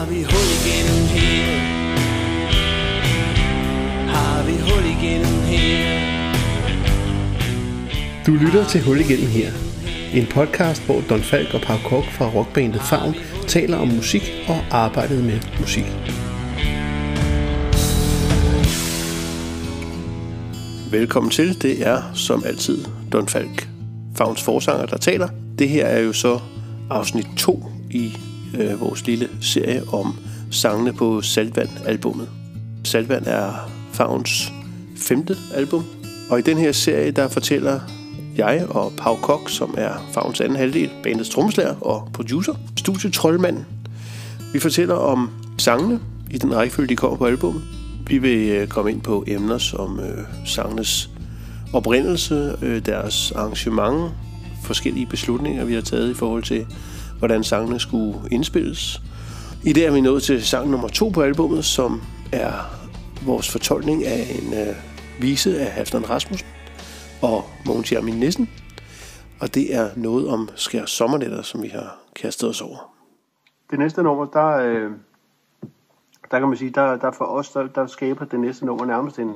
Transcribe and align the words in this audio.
Har 0.00 0.06
vi 0.06 0.22
hul 0.22 0.48
igennem 0.60 1.06
her? 1.14 1.58
Har 4.08 4.46
vi 4.46 4.52
hul 4.52 4.84
igennem 4.84 5.40
her? 5.42 6.34
Du 8.26 8.32
lytter 8.32 8.68
til 8.68 8.84
Hul 8.84 9.00
igennem 9.00 9.26
her. 9.26 9.50
En 10.14 10.26
podcast, 10.26 10.86
hvor 10.86 11.00
Don 11.08 11.20
Falk 11.20 11.54
og 11.54 11.60
Pau 11.60 11.76
Kok 11.76 12.04
fra 12.04 12.28
rockbandet 12.28 12.82
Favn 12.82 13.14
taler 13.46 13.76
om 13.76 13.88
musik 13.88 14.22
og 14.48 14.58
arbejdet 14.70 15.24
med 15.24 15.40
musik. 15.60 15.84
Velkommen 20.90 21.30
til. 21.30 21.62
Det 21.62 21.86
er 21.86 22.02
som 22.14 22.42
altid 22.46 22.84
Don 23.12 23.28
Falk, 23.28 23.68
Favns 24.16 24.42
forsanger, 24.42 24.86
der 24.86 24.96
taler. 24.96 25.28
Det 25.58 25.68
her 25.68 25.86
er 25.86 26.00
jo 26.00 26.12
så 26.12 26.40
afsnit 26.90 27.26
2 27.36 27.64
i 27.90 28.12
øh, 28.58 28.80
vores 28.80 29.06
lille 29.06 29.28
serie 29.40 29.82
om 29.92 30.18
sangene 30.50 30.92
på 30.92 31.22
Saltvand-albummet. 31.22 32.28
Saltvand 32.84 33.26
er 33.26 33.70
Favns 33.92 34.52
femte 34.96 35.36
album, 35.54 35.84
og 36.30 36.38
i 36.38 36.42
den 36.42 36.58
her 36.58 36.72
serie, 36.72 37.10
der 37.10 37.28
fortæller 37.28 37.80
jeg 38.36 38.66
og 38.68 38.92
Pau 38.98 39.16
Kok, 39.16 39.50
som 39.50 39.74
er 39.78 40.08
Favns 40.14 40.40
anden 40.40 40.56
halvdel, 40.56 40.90
bandets 41.02 41.28
trommeslager 41.28 41.74
og 41.80 42.08
producer, 42.12 42.54
studietrollmand. 42.76 43.64
Vi 44.52 44.58
fortæller 44.58 44.94
om 44.94 45.30
sangene 45.58 46.00
i 46.30 46.38
den 46.38 46.56
rækkefølge, 46.56 46.88
de 46.88 46.96
kommer 46.96 47.16
på 47.16 47.26
albummet. 47.26 47.62
Vi 48.06 48.18
vil 48.18 48.48
øh, 48.48 48.68
komme 48.68 48.90
ind 48.90 49.00
på 49.00 49.24
emner 49.26 49.58
som 49.58 50.00
øh, 50.00 50.24
sangenes 50.46 51.10
oprindelse, 51.72 52.56
øh, 52.62 52.86
deres 52.86 53.32
arrangement, 53.32 54.12
forskellige 54.62 55.06
beslutninger, 55.06 55.64
vi 55.64 55.74
har 55.74 55.80
taget 55.80 56.10
i 56.10 56.14
forhold 56.14 56.42
til, 56.42 56.66
hvordan 57.20 57.44
sangene 57.44 57.80
skulle 57.80 58.18
indspilles. 58.30 59.00
I 59.64 59.72
dag 59.72 59.84
er 59.84 59.92
vi 59.92 60.00
nået 60.00 60.22
til 60.22 60.46
sang 60.46 60.70
nummer 60.70 60.88
to 60.88 61.08
på 61.08 61.22
albummet, 61.22 61.64
som 61.64 62.02
er 62.32 62.52
vores 63.26 63.52
fortolkning 63.52 64.06
af 64.06 64.26
en 64.42 64.52
øh, 64.52 64.76
vise 65.20 65.60
af 65.60 65.72
Halfdan 65.72 66.10
Rasmussen 66.10 66.48
og 67.22 67.44
Mogens 67.66 67.92
Jermin 67.92 68.14
Nissen. 68.14 68.50
Og 69.40 69.54
det 69.54 69.74
er 69.74 69.90
noget 69.96 70.28
om 70.28 70.48
skær 70.54 70.86
sommernetter, 70.86 71.42
som 71.42 71.62
vi 71.62 71.68
har 71.68 71.98
kastet 72.16 72.48
os 72.48 72.60
over. 72.60 72.94
Det 73.70 73.78
næste 73.78 74.02
nummer, 74.02 74.24
der, 74.24 74.48
øh, 74.48 74.90
der 76.30 76.38
kan 76.38 76.48
man 76.48 76.56
sige, 76.56 76.70
der, 76.70 76.96
der 76.96 77.10
for 77.10 77.24
os, 77.24 77.50
der, 77.50 77.66
der 77.66 77.86
skaber 77.86 78.24
det 78.24 78.40
næste 78.40 78.66
nummer 78.66 78.84
nærmest 78.84 79.18
en, 79.18 79.34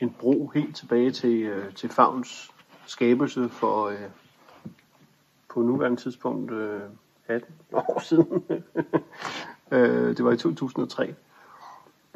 en 0.00 0.14
bro 0.20 0.50
helt 0.54 0.76
tilbage 0.76 1.10
til, 1.10 1.42
øh, 1.42 1.74
til 1.74 1.88
Favns 1.88 2.50
skabelse 2.86 3.48
for 3.48 3.86
øh, 3.88 3.96
på 5.54 5.62
nuværende 5.62 6.00
tidspunkt 6.00 6.52
øh, 6.52 6.80
18 7.28 7.54
år 7.72 8.00
siden. 8.00 8.44
øh, 9.72 10.16
det 10.16 10.24
var 10.24 10.32
i 10.32 10.36
2003. 10.36 11.14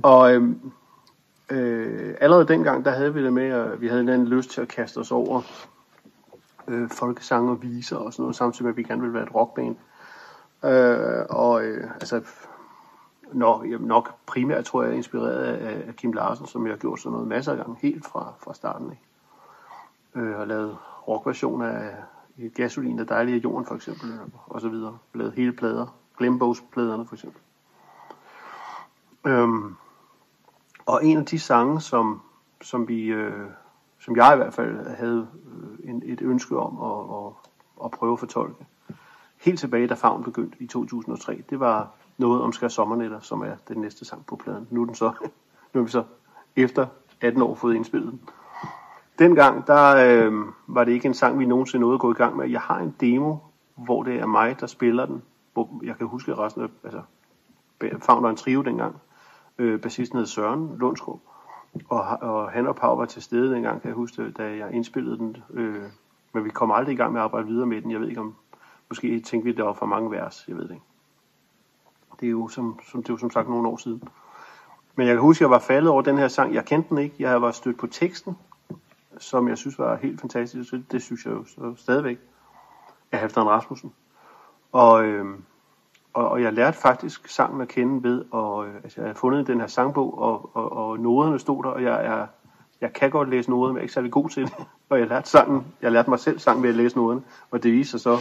Og 0.03 0.34
øh, 0.34 0.42
øh, 1.51 2.14
allerede 2.20 2.48
dengang, 2.48 2.84
der 2.84 2.91
havde 2.91 3.14
vi 3.14 3.25
det 3.25 3.33
med, 3.33 3.51
at 3.51 3.81
vi 3.81 3.89
havde 3.89 4.01
en 4.01 4.09
anden 4.09 4.29
lyst 4.29 4.51
til 4.51 4.61
at 4.61 4.69
kaste 4.69 4.98
os 4.98 5.12
over 5.12 5.42
øh, 6.69 6.91
folkesange 6.91 7.51
og 7.51 7.62
viser 7.62 7.97
og 7.97 8.12
sådan 8.12 8.23
noget, 8.23 8.36
samtidig 8.36 8.64
med, 8.64 8.73
at 8.73 8.77
vi 8.77 8.83
gerne 8.83 9.01
ville 9.01 9.14
være 9.14 9.23
et 9.23 9.34
rockband. 9.34 9.77
Øh, 10.64 11.27
og 11.31 11.64
øh, 11.64 11.91
altså, 11.91 12.23
nok, 13.33 13.67
nok 13.81 14.14
primært 14.27 14.64
tror 14.64 14.83
jeg, 14.83 14.95
inspireret 14.95 15.45
af, 15.45 15.89
af 15.89 15.97
Kim 15.97 16.12
Larsen, 16.12 16.47
som 16.47 16.67
jeg 16.67 16.73
har 16.73 16.79
gjort 16.79 17.01
sådan 17.01 17.12
noget 17.12 17.29
masser 17.29 17.53
af 17.53 17.59
gange, 17.59 17.77
helt 17.83 18.06
fra, 18.06 18.33
fra 18.39 18.55
starten 18.55 18.91
af. 18.91 19.01
Øh, 20.20 20.36
har 20.36 20.45
lavet 20.45 20.77
rockversioner 21.09 21.67
af 21.67 21.91
Gasolin 22.55 22.98
er 22.98 23.05
dejlig 23.05 23.34
af 23.34 23.39
Jorden 23.39 23.67
for 23.67 23.75
eksempel, 23.75 24.20
og 24.47 24.61
så 24.61 24.69
videre. 24.69 24.98
Lavet 25.14 25.33
hele 25.33 25.53
plader, 25.53 25.86
Glembos-pladerne 26.19 27.06
for 27.06 27.14
eksempel. 27.14 27.41
Øhm, 29.27 29.77
og 30.86 31.05
en 31.05 31.19
af 31.19 31.27
de 31.27 31.39
sange, 31.39 31.80
som, 31.80 32.23
som 32.63 32.89
vi, 32.89 33.05
øh, 33.05 33.46
som 33.98 34.17
jeg 34.17 34.33
i 34.35 34.36
hvert 34.36 34.55
fald 34.55 34.96
havde 34.96 35.29
øh, 35.46 35.90
en, 35.90 36.02
et 36.07 36.20
ønske 36.20 36.58
om 36.58 36.79
at, 36.83 37.27
at, 37.27 37.33
at 37.85 37.90
prøve 37.90 38.13
at 38.13 38.18
fortolke, 38.18 38.67
helt 39.36 39.61
tilbage 39.61 39.86
da 39.86 39.95
Favn 39.95 40.24
begyndte 40.24 40.57
i 40.61 40.67
2003, 40.67 41.42
det 41.51 41.61
var 41.61 41.90
noget 42.18 42.42
om 42.42 42.52
Skær 42.52 42.68
Sommernetter, 42.68 43.20
som 43.20 43.42
er 43.42 43.57
den 43.68 43.80
næste 43.80 44.05
sang 44.05 44.27
på 44.27 44.36
pladen. 44.36 44.68
Nu 44.70 44.83
er, 44.83 44.86
den 44.86 44.95
så, 44.95 45.13
nu 45.74 45.80
er 45.80 45.84
vi 45.84 45.90
så 45.90 46.05
efter 46.57 46.86
18 47.20 47.42
år 47.42 47.55
fået 47.55 47.74
indspillet 47.74 48.11
den. 48.11 48.20
Dengang, 49.18 49.67
der 49.67 49.96
øh, 49.96 50.33
var 50.67 50.84
det 50.84 50.92
ikke 50.92 51.06
en 51.06 51.14
sang, 51.14 51.39
vi 51.39 51.46
nogensinde 51.46 51.80
nåede 51.80 51.95
at 51.95 52.01
gå 52.01 52.11
i 52.11 52.14
gang 52.14 52.36
med. 52.36 52.48
Jeg 52.48 52.61
har 52.61 52.79
en 52.79 52.95
demo, 53.01 53.36
hvor 53.77 54.02
det 54.02 54.14
er 54.14 54.27
mig, 54.27 54.61
der 54.61 54.67
spiller 54.67 55.06
den. 55.06 55.23
Hvor 55.52 55.80
jeg 55.84 55.96
kan 55.96 56.06
huske 56.06 56.34
resten 56.34 56.62
af, 56.62 56.68
altså, 56.84 57.02
Favn 58.01 58.24
en 58.24 58.36
trio 58.36 58.62
dengang. 58.62 58.96
Øh, 59.58 59.80
bassisten 59.80 60.18
hed 60.18 60.27
Søren 60.27 60.77
Lundsgaard. 60.78 61.20
Og, 61.89 62.01
og 62.20 62.51
han 62.51 62.67
og 62.67 62.77
Pau 62.77 62.96
var 62.96 63.05
til 63.05 63.23
stede 63.23 63.55
dengang, 63.55 63.80
kan 63.80 63.89
jeg 63.89 63.95
huske, 63.95 64.30
da 64.30 64.57
jeg 64.57 64.73
indspillede 64.73 65.18
den. 65.18 65.36
Øh, 65.55 65.83
men 66.33 66.45
vi 66.45 66.51
kom 66.51 66.70
aldrig 66.70 66.92
i 66.92 66.96
gang 66.96 67.12
med 67.12 67.20
at 67.20 67.24
arbejde 67.24 67.46
videre 67.46 67.67
med 67.67 67.83
den. 67.83 67.90
Jeg 67.90 68.01
ved 68.01 68.08
ikke 68.08 68.20
om, 68.20 68.34
måske 68.89 69.20
tænkte 69.20 69.45
vi, 69.45 69.51
at 69.51 69.57
der 69.57 69.64
var 69.64 69.73
for 69.73 69.86
mange 69.86 70.11
vers. 70.11 70.45
Jeg 70.48 70.57
ved 70.57 70.62
det 70.62 70.70
ikke. 70.70 70.84
Det 72.20 72.27
er 72.27 72.30
jo 72.30 72.48
som, 72.48 72.78
som, 72.90 73.02
det 73.02 73.11
er 73.11 73.14
jo 73.14 73.18
som 73.18 73.30
sagt 73.30 73.48
nogle 73.48 73.68
år 73.68 73.77
siden. 73.77 74.02
Men 74.96 75.07
jeg 75.07 75.14
kan 75.14 75.23
huske, 75.23 75.39
at 75.39 75.46
jeg 75.46 75.51
var 75.51 75.58
faldet 75.58 75.90
over 75.90 76.02
den 76.02 76.18
her 76.18 76.28
sang. 76.28 76.55
Jeg 76.55 76.64
kendte 76.64 76.90
den 76.90 76.98
ikke. 76.98 77.14
Jeg 77.18 77.42
var 77.42 77.51
stødt 77.51 77.78
på 77.78 77.86
teksten, 77.86 78.36
som 79.18 79.48
jeg 79.48 79.58
synes 79.58 79.79
var 79.79 79.96
helt 79.96 80.20
fantastisk. 80.20 80.74
Det 80.92 81.02
synes 81.02 81.24
jeg 81.24 81.33
jo 81.33 81.45
så 81.45 81.74
stadigvæk 81.77 82.18
af 83.12 83.18
Halvdan 83.18 83.46
Rasmussen. 83.46 83.92
Og, 84.73 85.05
øh, 85.05 85.27
og, 86.12 86.29
og 86.29 86.42
jeg 86.42 86.52
lærte 86.52 86.79
faktisk 86.79 87.28
sangen 87.28 87.61
at 87.61 87.68
kende 87.68 88.02
ved, 88.02 88.24
og 88.30 88.67
øh, 88.67 88.74
altså, 88.74 89.01
jeg 89.01 89.08
havde 89.08 89.18
fundet 89.18 89.46
den 89.46 89.61
her 89.61 89.67
sangbog, 89.67 90.18
og, 90.18 90.57
og, 90.57 90.73
og 90.73 90.98
noderne 90.98 91.39
stod 91.39 91.64
der, 91.64 91.70
og 91.70 91.83
jeg 91.83 92.07
er 92.07 92.27
jeg 92.80 92.92
kan 92.92 93.11
godt 93.11 93.28
læse 93.28 93.51
noder, 93.51 93.68
men 93.68 93.77
jeg 93.77 93.80
er 93.80 93.83
ikke 93.83 93.95
særlig 93.95 94.12
god 94.12 94.28
til 94.28 94.42
det. 94.45 94.52
Og 94.90 94.98
jeg 94.98 95.07
lærte 95.07 95.28
sangen, 95.28 95.67
jeg 95.83 95.92
lærte 95.92 96.11
mig 96.11 96.18
selv 96.18 96.39
sangen 96.39 96.62
ved 96.62 96.70
at 96.70 96.77
læse 96.77 96.96
noderne, 96.96 97.23
og 97.51 97.62
det 97.62 97.73
viser 97.73 97.98
sig 97.98 98.01
så, 98.01 98.18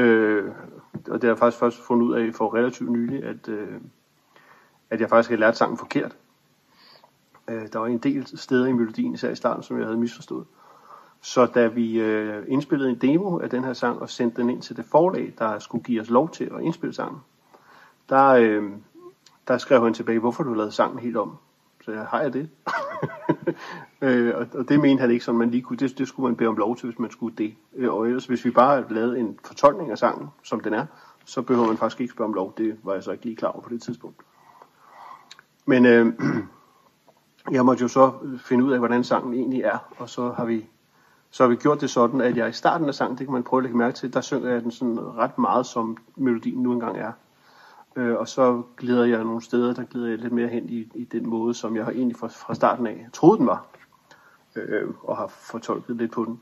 øh, 0.00 0.52
og 1.08 1.14
det 1.14 1.22
har 1.22 1.28
jeg 1.28 1.38
faktisk 1.38 1.60
først 1.60 1.82
fundet 1.82 2.06
ud 2.06 2.14
af 2.14 2.34
for 2.34 2.54
relativt 2.54 2.90
nylig, 2.90 3.24
at, 3.24 3.48
øh, 3.48 3.80
at 4.90 5.00
jeg 5.00 5.08
faktisk 5.08 5.30
havde 5.30 5.40
lært 5.40 5.56
sangen 5.56 5.78
forkert. 5.78 6.16
Øh, 7.48 7.62
der 7.72 7.78
var 7.78 7.86
en 7.86 7.98
del 7.98 8.38
steder 8.38 8.66
i 8.66 8.72
melodien, 8.72 9.14
især 9.14 9.30
i 9.30 9.34
starten, 9.34 9.62
som 9.62 9.78
jeg 9.78 9.86
havde 9.86 9.98
misforstået. 9.98 10.46
Så 11.20 11.46
da 11.46 11.66
vi 11.66 12.00
øh, 12.00 12.44
indspillede 12.48 12.90
en 12.90 12.98
demo 12.98 13.38
af 13.38 13.50
den 13.50 13.64
her 13.64 13.72
sang 13.72 13.98
og 13.98 14.10
sendte 14.10 14.42
den 14.42 14.50
ind 14.50 14.62
til 14.62 14.76
det 14.76 14.84
forlag, 14.84 15.34
der 15.38 15.58
skulle 15.58 15.84
give 15.84 16.00
os 16.00 16.10
lov 16.10 16.30
til 16.30 16.44
at 16.44 16.62
indspille 16.62 16.94
sangen, 16.94 17.20
der, 18.08 18.28
øh, 18.28 18.62
der 19.48 19.58
skrev 19.58 19.84
han 19.84 19.94
tilbage, 19.94 20.18
hvorfor 20.18 20.42
du 20.42 20.54
lavede 20.54 20.72
sangen 20.72 20.98
helt 20.98 21.16
om. 21.16 21.36
Så 21.84 21.92
jeg, 21.92 22.06
har 22.06 22.20
jeg 22.20 22.32
det? 22.32 22.50
øh, 24.02 24.34
og, 24.36 24.46
og 24.54 24.68
det 24.68 24.80
mente 24.80 25.00
han 25.00 25.10
ikke, 25.10 25.24
som 25.24 25.34
man 25.34 25.50
lige 25.50 25.62
kunne. 25.62 25.76
Det, 25.76 25.98
det 25.98 26.08
skulle 26.08 26.24
man 26.26 26.36
bede 26.36 26.48
om 26.48 26.56
lov 26.56 26.76
til, 26.76 26.88
hvis 26.88 26.98
man 26.98 27.10
skulle 27.10 27.36
det. 27.36 27.54
Øh, 27.76 27.94
og 27.94 28.06
ellers, 28.06 28.26
hvis 28.26 28.44
vi 28.44 28.50
bare 28.50 28.84
lavede 28.92 29.18
en 29.18 29.38
fortolkning 29.44 29.90
af 29.90 29.98
sangen, 29.98 30.28
som 30.42 30.60
den 30.60 30.74
er, 30.74 30.86
så 31.24 31.42
behøver 31.42 31.68
man 31.68 31.76
faktisk 31.76 32.00
ikke 32.00 32.12
spørge 32.12 32.28
om 32.28 32.34
lov. 32.34 32.54
Det 32.56 32.76
var 32.82 32.94
jeg 32.94 33.02
så 33.02 33.12
ikke 33.12 33.24
lige 33.24 33.36
klar 33.36 33.48
over 33.48 33.62
på 33.62 33.68
det 33.68 33.82
tidspunkt. 33.82 34.16
Men 35.66 35.86
øh, 35.86 36.06
jeg 37.50 37.64
måtte 37.64 37.82
jo 37.82 37.88
så 37.88 38.12
øh, 38.22 38.38
finde 38.38 38.64
ud 38.64 38.72
af, 38.72 38.78
hvordan 38.78 39.04
sangen 39.04 39.34
egentlig 39.34 39.62
er, 39.62 39.78
og 39.98 40.08
så 40.08 40.32
har 40.32 40.44
vi 40.44 40.66
så 41.30 41.42
har 41.42 41.48
vi 41.48 41.56
gjort 41.56 41.80
det 41.80 41.90
sådan, 41.90 42.20
at 42.20 42.36
jeg 42.36 42.48
i 42.48 42.52
starten 42.52 42.88
af 42.88 42.94
sangen, 42.94 43.18
det 43.18 43.26
kan 43.26 43.32
man 43.32 43.42
prøve 43.42 43.58
at 43.60 43.62
lægge 43.62 43.78
mærke 43.78 43.96
til, 43.96 44.14
der 44.14 44.20
synger 44.20 44.50
jeg 44.50 44.62
den 44.62 44.70
sådan 44.70 45.16
ret 45.16 45.38
meget, 45.38 45.66
som 45.66 45.96
melodien 46.16 46.62
nu 46.62 46.72
engang 46.72 46.98
er. 46.98 47.12
Øh, 47.96 48.16
og 48.16 48.28
så 48.28 48.62
glider 48.76 49.04
jeg 49.04 49.24
nogle 49.24 49.42
steder, 49.42 49.74
der 49.74 49.84
glider 49.84 50.08
jeg 50.08 50.18
lidt 50.18 50.32
mere 50.32 50.48
hen 50.48 50.68
i, 50.68 50.90
i 50.94 51.04
den 51.04 51.28
måde, 51.28 51.54
som 51.54 51.76
jeg 51.76 51.84
har 51.84 51.92
egentlig 51.92 52.16
fra, 52.16 52.28
fra 52.28 52.54
starten 52.54 52.86
af 52.86 53.06
troede 53.12 53.38
den 53.38 53.46
var, 53.46 53.66
øh, 54.56 54.88
og 55.02 55.16
har 55.16 55.26
fortolket 55.26 55.96
lidt 55.96 56.12
på 56.12 56.24
den. 56.24 56.40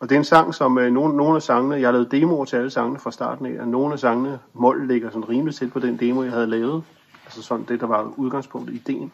Og 0.00 0.08
det 0.08 0.14
er 0.14 0.18
en 0.18 0.24
sang, 0.24 0.54
som 0.54 0.78
øh, 0.78 0.92
nogle, 0.92 1.16
nogle 1.16 1.36
af 1.36 1.42
sangene, 1.42 1.74
jeg 1.74 1.86
har 1.86 1.92
lavet 1.92 2.10
demoer 2.10 2.44
til 2.44 2.56
alle 2.56 2.70
sangene 2.70 2.98
fra 2.98 3.10
starten 3.10 3.46
af, 3.46 3.60
og 3.60 3.68
nogle 3.68 3.92
af 3.92 3.98
sangene, 3.98 4.38
mål 4.52 4.88
ligger 4.88 5.10
sådan 5.10 5.28
rimelig 5.28 5.54
tæt 5.54 5.72
på 5.72 5.78
den 5.78 6.00
demo, 6.00 6.22
jeg 6.22 6.32
havde 6.32 6.46
lavet. 6.46 6.84
Altså 7.24 7.42
sådan 7.42 7.64
det, 7.68 7.80
der 7.80 7.86
var 7.86 8.12
udgangspunktet, 8.16 8.74
ideen. 8.74 9.12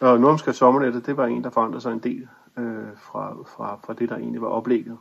Og 0.00 0.20
nu 0.20 0.38
sommernettet, 0.38 1.06
det 1.06 1.16
var 1.16 1.26
en, 1.26 1.44
der 1.44 1.50
forandrede 1.50 1.80
sig 1.80 1.92
en 1.92 1.98
del 1.98 2.28
øh, 2.56 2.96
fra, 2.96 3.36
fra, 3.46 3.78
fra 3.86 3.92
det, 3.92 4.08
der 4.08 4.16
egentlig 4.16 4.42
var 4.42 4.48
oplægget. 4.48 4.98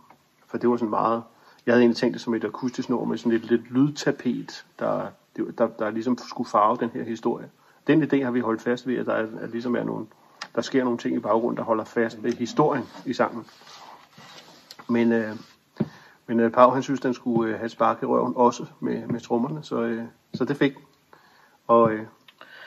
For 0.48 0.58
det 0.58 0.70
var 0.70 0.78
sådan 0.78 0.90
meget... 0.90 1.24
Jeg 1.66 1.74
havde 1.74 1.82
egentlig 1.82 1.98
tænkt 1.98 2.14
det 2.14 2.22
som 2.22 2.34
et 2.34 2.44
akustisk 2.44 2.90
nummer 2.90 3.06
med 3.06 3.18
sådan 3.18 3.32
et 3.32 3.46
lidt 3.46 3.72
lydtapet, 3.72 4.66
der, 4.80 5.08
der, 5.38 5.44
der, 5.58 5.68
der 5.68 5.90
ligesom 5.90 6.18
skulle 6.18 6.50
farve 6.50 6.78
den 6.80 6.90
her 6.90 7.04
historie. 7.04 7.50
Den 7.88 8.04
idé 8.04 8.24
har 8.24 8.32
vi 8.32 8.40
holdt 8.40 8.62
fast 8.62 8.88
ved, 8.88 8.96
at 8.98 9.06
der 9.06 9.14
er, 9.14 9.28
at 9.42 9.50
ligesom 9.50 9.76
er 9.76 9.84
nogle, 9.84 10.06
der 10.56 10.62
sker 10.62 10.84
nogle 10.84 10.98
ting 10.98 11.16
i 11.16 11.20
baggrunden, 11.20 11.58
der 11.58 11.64
holder 11.64 11.84
fast 11.84 12.24
ved 12.24 12.34
historien 12.34 12.84
i 13.06 13.14
sangen. 13.14 13.46
Men, 14.90 15.12
øh, 15.12 15.36
men 16.28 16.40
øh, 16.40 16.52
Pau, 16.52 16.70
han 16.70 16.84
synes, 16.84 17.00
den 17.00 17.14
skulle 17.14 17.54
øh, 17.54 17.60
have 17.60 17.70
spark 17.70 18.04
i 18.04 18.06
røven 18.06 18.34
også 18.36 18.66
med, 18.80 19.08
med 19.08 19.20
trommerne, 19.20 19.64
så, 19.64 19.82
øh, 19.82 20.04
så 20.34 20.46
det 20.46 20.58
fik 20.58 20.74
Og 21.68 21.92
øh, 21.92 22.06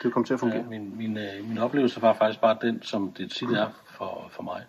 det 0.03 0.13
kom 0.13 0.23
til 0.23 0.33
at 0.33 0.39
fungere. 0.39 0.61
Ja, 0.61 0.67
min, 0.69 0.97
min, 0.97 1.17
øh, 1.17 1.47
min 1.49 1.57
oplevelse 1.57 2.01
var 2.01 2.13
faktisk 2.13 2.41
bare 2.41 2.57
den, 2.61 2.81
som 2.81 3.11
det 3.11 3.31
tit 3.31 3.49
er 3.49 3.69
for, 3.97 4.27
for 4.31 4.43
mig. 4.43 4.63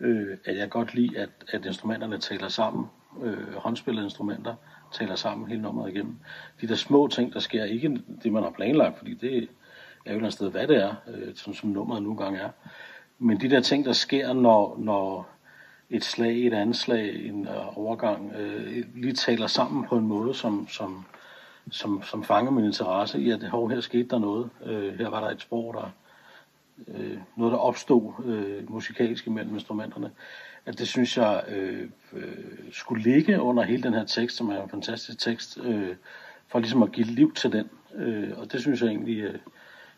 Øh, 0.00 0.36
at 0.44 0.56
jeg 0.56 0.70
godt 0.70 0.94
lide, 0.94 1.18
at, 1.18 1.30
at 1.48 1.64
instrumenterne 1.64 2.18
taler 2.18 2.48
sammen 2.48 2.86
øh, 3.22 3.54
håndspillede 3.54 4.04
instrumenter 4.04 4.54
taler 4.92 5.14
sammen 5.14 5.48
hele 5.48 5.62
nummeret 5.62 5.90
igennem. 5.90 6.16
De 6.60 6.68
der 6.68 6.74
små 6.74 7.08
ting, 7.08 7.32
der 7.32 7.40
sker, 7.40 7.64
ikke 7.64 8.02
det, 8.22 8.32
man 8.32 8.42
har 8.42 8.50
planlagt, 8.50 8.98
fordi 8.98 9.14
det 9.14 9.32
er 9.32 9.36
jo 9.36 9.42
et 9.42 9.48
eller 10.04 10.18
andet 10.18 10.32
sted, 10.32 10.50
hvad 10.50 10.66
det 10.66 10.76
er, 10.76 10.94
øh, 11.08 11.34
sådan 11.34 11.54
som 11.54 11.70
nummeret 11.70 12.02
nogle 12.02 12.18
gange 12.18 12.38
er. 12.38 12.50
Men 13.18 13.40
de 13.40 13.50
der 13.50 13.60
ting, 13.60 13.84
der 13.84 13.92
sker, 13.92 14.32
når, 14.32 14.76
når 14.78 15.28
et 15.90 16.04
slag, 16.04 16.46
et 16.46 16.54
andet 16.54 16.76
slag, 16.76 17.26
en 17.26 17.48
øh, 17.48 17.78
overgang, 17.78 18.32
øh, 18.32 18.84
lige 18.94 19.12
taler 19.12 19.46
sammen 19.46 19.84
på 19.88 19.96
en 19.96 20.06
måde, 20.06 20.34
som, 20.34 20.68
som, 20.68 21.04
som, 21.70 22.02
som 22.02 22.24
fanger 22.24 22.50
min 22.50 22.64
interesse 22.64 23.20
i, 23.20 23.30
at 23.30 23.42
hov, 23.44 23.70
her 23.70 23.80
skete 23.80 24.08
der 24.08 24.18
noget. 24.18 24.50
Øh, 24.64 24.98
her 24.98 25.08
var 25.08 25.20
der 25.20 25.30
et 25.30 25.40
sprog, 25.40 25.74
der 25.74 25.90
øh, 26.88 27.18
noget, 27.36 27.52
der 27.52 27.58
opstod 27.58 28.12
øh, 28.24 28.70
musikalsk 28.70 29.26
imellem 29.26 29.54
instrumenterne. 29.54 30.10
At 30.66 30.78
det 30.78 30.88
synes 30.88 31.16
jeg 31.16 31.44
øh, 31.48 31.88
øh, 32.12 32.22
skulle 32.72 33.02
ligge 33.02 33.40
under 33.40 33.62
hele 33.62 33.82
den 33.82 33.94
her 33.94 34.04
tekst, 34.04 34.36
som 34.36 34.48
er 34.48 34.62
en 34.62 34.70
fantastisk 34.70 35.18
tekst, 35.18 35.58
øh, 35.62 35.96
for 36.48 36.58
ligesom 36.58 36.82
at 36.82 36.92
give 36.92 37.06
liv 37.06 37.34
til 37.34 37.52
den. 37.52 37.70
Øh, 37.94 38.30
og 38.36 38.52
det 38.52 38.60
synes 38.60 38.80
jeg 38.82 38.88
egentlig, 38.88 39.18
øh, 39.18 39.38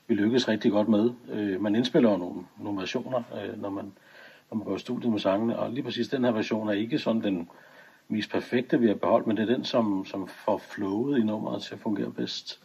vi 0.07 0.15
lykkes 0.15 0.49
rigtig 0.49 0.71
godt 0.71 0.89
med. 0.89 1.11
Øh, 1.33 1.61
man 1.61 1.75
indspiller 1.75 2.11
jo 2.11 2.17
nogle, 2.17 2.43
nogle 2.59 2.81
versioner, 2.81 3.23
øh, 3.43 3.63
når 3.63 3.71
man 3.71 3.93
når 4.53 4.59
man 4.59 4.67
går 4.67 4.77
i 4.77 4.79
studiet 4.79 5.13
med 5.13 5.21
sangene, 5.21 5.59
og 5.59 5.73
lige 5.73 5.83
præcis 5.83 6.09
den 6.09 6.25
her 6.25 6.31
version 6.31 6.69
er 6.69 6.73
ikke 6.73 6.99
sådan 6.99 7.23
den 7.23 7.49
mest 8.13 8.31
perfekte, 8.31 8.81
vi 8.81 8.87
har 8.87 8.95
beholdt, 8.95 9.27
men 9.27 9.37
det 9.37 9.43
er 9.43 9.55
den, 9.55 9.65
som, 9.65 10.05
som 10.05 10.29
får 10.29 10.59
flowet 10.59 11.19
i 11.19 11.23
nummeret 11.23 11.63
til 11.63 11.75
at 11.75 11.81
fungere 11.81 12.11
bedst. 12.11 12.61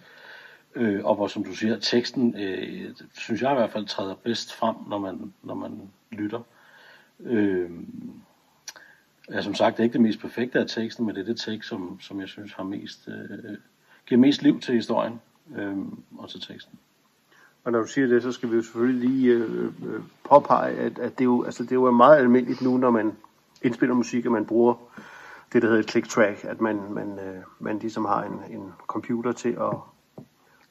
Øh, 0.76 1.06
og 1.06 1.16
hvor, 1.16 1.28
som 1.28 1.44
du 1.44 1.56
siger, 1.56 1.80
teksten, 1.80 2.36
øh, 2.38 2.96
synes 3.14 3.42
jeg 3.42 3.52
i 3.52 3.56
hvert 3.56 3.72
fald, 3.72 3.86
træder 3.86 4.16
bedst 4.16 4.54
frem, 4.54 4.76
når 4.90 4.98
man, 4.98 5.34
når 5.44 5.56
man 5.56 5.82
lytter. 6.12 6.42
Øh, 7.20 7.70
ja, 9.32 9.42
som 9.42 9.56
sagt, 9.56 9.78
det 9.78 9.80
er 9.80 9.84
ikke 9.84 9.94
det 9.94 10.02
mest 10.02 10.20
perfekte 10.20 10.60
af 10.60 10.68
teksten, 10.68 11.06
men 11.06 11.16
det 11.16 11.22
er 11.22 11.26
det 11.26 11.40
tekst, 11.40 11.70
som, 11.70 12.00
som 12.02 12.20
jeg 12.20 12.28
synes 12.28 12.54
har 12.54 12.64
mest, 12.64 13.08
øh, 13.08 13.58
giver 14.08 14.20
mest 14.20 14.42
liv 14.42 14.60
til 14.60 14.76
historien 14.76 15.22
øh, 15.58 15.78
og 16.18 16.30
til 16.30 16.42
teksten. 16.42 16.80
Og 17.64 17.72
når 17.72 17.82
du 17.82 17.88
siger 17.88 18.08
det, 18.08 18.24
så 18.24 18.32
skal 18.32 18.52
vi 18.52 18.56
jo 18.56 18.62
selvfølgelig 18.62 19.10
lige 19.10 19.34
øh, 19.34 19.66
øh, 19.66 20.02
påpege, 20.24 20.78
at, 20.78 21.00
at 21.00 21.20
det, 21.20 21.26
jo, 21.26 21.44
altså, 21.44 21.64
det 21.64 21.72
jo 21.72 21.84
er 21.84 21.92
meget 21.92 22.18
almindeligt 22.18 22.62
nu, 22.62 22.78
når 22.78 22.92
man 22.92 23.12
indspiller 23.62 23.96
musik, 23.96 24.26
at 24.26 24.32
man 24.32 24.46
bruger 24.46 24.76
det, 25.54 25.62
der 25.62 25.68
hedder 25.68 25.84
et 25.84 25.90
click 25.90 26.08
track, 26.08 26.44
at 26.44 26.62
man, 26.62 26.82
man, 26.94 27.20
øh, 27.20 27.44
man 27.60 27.80
ligesom 27.80 28.06
har 28.06 28.24
en, 28.24 28.60
en 28.60 28.72
computer 28.88 29.32
til 29.32 29.50
at, 29.50 29.74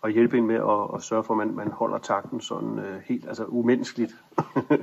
at 0.04 0.12
hjælpe 0.12 0.38
en 0.38 0.46
med 0.46 0.54
at, 0.54 0.94
at 0.94 1.02
sørge 1.02 1.24
for, 1.24 1.34
at 1.34 1.38
man, 1.38 1.54
man 1.54 1.70
holder 1.70 1.98
takten 1.98 2.40
sådan 2.40 2.78
øh, 2.78 3.00
helt 3.04 3.28
altså 3.28 3.44
umenneskeligt. 3.44 4.16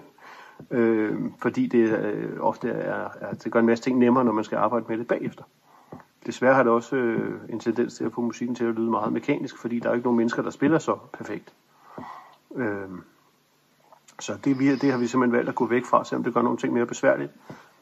øh, 0.71 1.19
fordi 1.39 1.67
det 1.67 1.99
øh, 1.99 2.39
ofte 2.39 2.69
er, 2.69 3.09
er, 3.21 3.33
det 3.33 3.51
gør 3.51 3.59
en 3.59 3.65
masse 3.65 3.83
ting 3.83 3.99
nemmere, 3.99 4.25
når 4.25 4.31
man 4.31 4.43
skal 4.43 4.57
arbejde 4.57 4.85
med 4.89 4.97
det 4.97 5.07
bagefter. 5.07 5.43
Desværre 6.25 6.55
har 6.55 6.63
det 6.63 6.71
også 6.71 6.95
øh, 6.95 7.39
en 7.49 7.59
tendens 7.59 7.93
til 7.93 8.03
at 8.03 8.13
få 8.13 8.21
musikken 8.21 8.55
til 8.55 8.65
at 8.65 8.75
lyde 8.75 8.89
meget 8.89 9.13
mekanisk, 9.13 9.57
fordi 9.57 9.79
der 9.79 9.89
er 9.89 9.93
ikke 9.93 10.05
nogen 10.05 10.17
mennesker, 10.17 10.41
der 10.41 10.49
spiller 10.49 10.79
så 10.79 10.97
perfekt. 11.13 11.53
Øh, 12.55 12.89
så 14.19 14.37
det, 14.43 14.59
vi, 14.59 14.75
det 14.75 14.91
har 14.91 14.97
vi 14.97 15.07
simpelthen 15.07 15.37
valgt 15.37 15.49
at 15.49 15.55
gå 15.55 15.65
væk 15.65 15.85
fra, 15.85 16.05
selvom 16.05 16.23
det 16.23 16.33
gør 16.33 16.41
nogle 16.41 16.57
ting 16.57 16.73
mere 16.73 16.85
besværligt. 16.85 17.31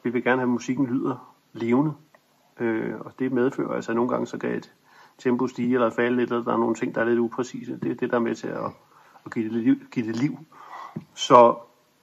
Vi 0.02 0.10
vil 0.10 0.24
gerne 0.24 0.40
have, 0.40 0.46
at 0.46 0.48
musikken 0.48 0.86
lyder 0.86 1.31
levende. 1.52 1.92
Øh, 2.60 2.94
og 3.00 3.12
det 3.18 3.32
medfører 3.32 3.74
altså, 3.74 3.92
at 3.92 3.96
nogle 3.96 4.10
gange 4.10 4.26
så 4.26 4.38
kan 4.38 4.50
et 4.50 4.72
tempo 5.18 5.46
stige 5.46 5.74
eller 5.74 5.90
falde 5.90 6.16
lidt, 6.16 6.30
eller 6.30 6.44
der 6.44 6.52
er 6.52 6.58
nogle 6.58 6.74
ting, 6.74 6.94
der 6.94 7.00
er 7.00 7.04
lidt 7.04 7.18
upræcise. 7.18 7.78
Det 7.82 7.90
er 7.90 7.94
det, 7.94 8.10
der 8.10 8.16
er 8.16 8.20
med 8.20 8.34
til 8.34 8.48
at, 8.48 8.70
at 9.26 9.34
give, 9.34 9.44
det 9.44 9.52
liv, 9.52 9.76
give 9.92 10.06
det 10.06 10.16
liv. 10.16 10.38
Så 11.14 11.56